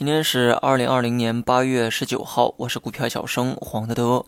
[0.00, 4.24] 今天是二零二零年八月十九号，我是股票小生黄德德。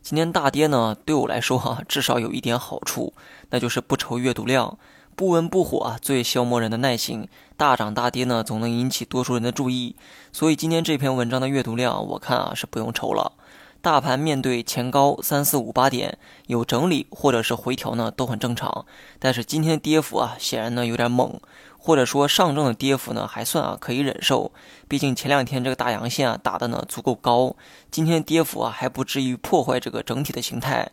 [0.00, 3.12] 今天大跌呢，对我来说哈，至少有一点好处，
[3.50, 4.78] 那就是不愁阅读量。
[5.16, 7.26] 不温不火啊，最消磨人的耐心。
[7.56, 9.96] 大涨大跌呢，总能引起多数人的注意。
[10.32, 13.32] 所以今天这篇文章的阅读量，我看啊是不用愁了。
[13.80, 18.84] 大盘面对前高三四五八点有整理或者是回调呢，都很正常。
[19.18, 21.40] 但是今天跌幅啊，显然呢有点猛。
[21.80, 24.50] 或者说上证的跌幅呢还算啊可以忍受，
[24.88, 27.54] 毕竟前两天这个大阳线啊打的呢足够高，
[27.90, 30.90] 今天跌幅啊还不至于破坏这个整体的形态。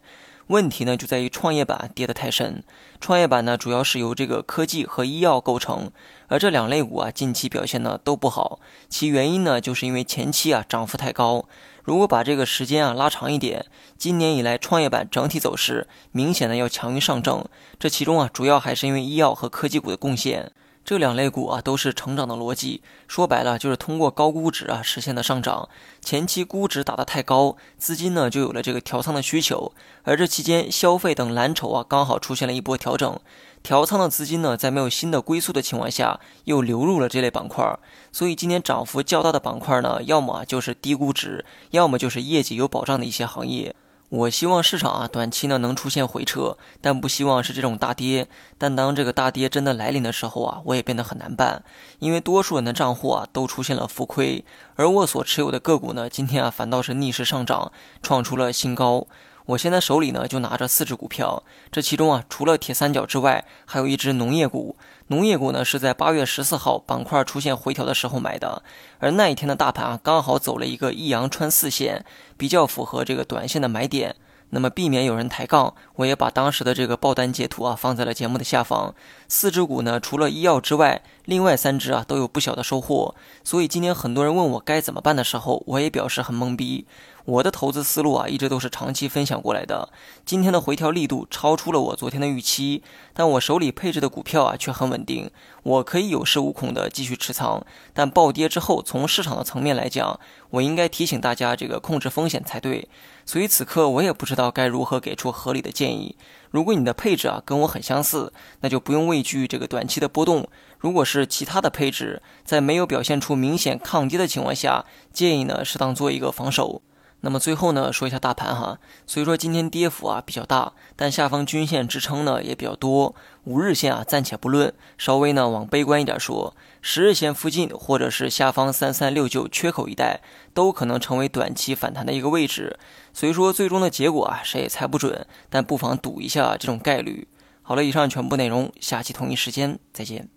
[0.47, 2.63] 问题呢就在于创业板跌得太深，
[3.01, 5.91] 创业板呢主要是由这个科技和医药构成，
[6.27, 11.45] 而这两类股啊近期表现呢都不好，其原因呢就是因为前期啊涨幅太高。
[11.85, 13.67] 如果把这个时间啊拉长一点，
[13.97, 17.45] 今年以来创业板整体走势明显的要强于上证，
[17.79, 20.51] 这其中啊主要还是因为医药和科技股的贡献。
[20.85, 25.67] 这两类股啊都是成长的逻辑，说白了就是通过高估值啊实现的上涨。
[25.99, 33.19] 前期估值打得太高，资金呢就有了这个调仓的需求，而这期间消费等蓝筹啊刚好出现了一波调整，
[33.63, 37.65] 调仓的资金呢在没有新的归宿的情况下又流入了这类板块，
[38.11, 43.75] 所以今年涨幅较大的板块呢，要么就是低估值，要么就是业绩有保障的一些行业。
[44.15, 48.27] 我希望市场啊，短期呢能出现回撤，但不希望是这种大跌。
[48.57, 51.63] 但当这个大跌真的来临的时候啊，我也变得很难办，
[51.99, 59.05] 因为多数人的账户啊都出现了浮亏，而我所持有的个股呢，今天啊反倒是逆势上涨，创出了新高。
[59.45, 64.75] 我现在手里呢就拿着四只股票，这其中啊除了铁三角之外，还有一只农业股。
[65.07, 68.63] 农业股呢是在八月十四号板块出现回调的时候买的，
[68.97, 72.03] 而那一天的大盘啊刚好走了一个一阳穿四线，
[72.37, 74.15] 比较符合这个短线的买点。
[74.51, 78.93] 那么避免有人抬杠，我也把当时的这个爆单截图啊放在了节目的下方。
[79.27, 83.15] 四只股呢，除了医药之外，另外三只啊都有不小的收获。
[83.43, 86.85] 所以今天很多人问我该怎么办的时候，我也表示很懵逼。
[87.25, 89.89] 我的投资思路啊，一直都是长期分享过来的。
[90.23, 95.31] 今天的回调力度超出了我昨天的预期，但我手里配置的股票啊却很稳定，
[95.63, 97.65] 我可以有恃无恐的继续持仓。
[97.93, 100.19] 但暴跌之后，从市场的层面来讲，
[100.51, 102.87] 我应该提醒大家这个控制风险才对。
[103.25, 106.15] 所以此刻我也不知道该如何给出合理的建议。
[106.51, 108.31] 如果你的配置啊跟我很相似，
[108.61, 110.47] 那就不用畏惧这个短期的波动。
[110.77, 116.83] 如果是其他的配置，在没有表现出明显抗跌的情况下，建议呢适当做一个防守。
[117.21, 118.77] 那么最后呢，说一下大盘哈。
[119.07, 123.15] 所以说今天跌幅啊比较大，但下方均线支撑呢也比较多。
[123.45, 130.21] 五日线啊暂且不论，稍微呢往悲观一点说，十日线附近或者是下方三三六九缺口一带，
[130.53, 132.77] 都可能成为短期反弹的一个位置。
[133.13, 137.27] 所以说最终的结果啊谁也猜不准，但不妨赌一下这种概率。
[137.63, 140.29] 好了，以上全部内容，下期同一时间再见。